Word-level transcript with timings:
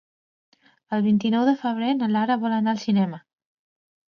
El 0.97 1.03
vint-i-nou 1.09 1.45
de 1.49 1.53
febrer 1.65 1.91
na 1.99 2.09
Lara 2.17 2.39
vol 2.47 2.59
anar 2.59 2.77
al 2.77 2.83
cinema. 2.89 3.21